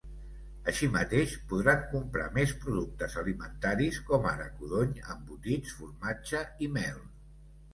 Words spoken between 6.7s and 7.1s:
mel.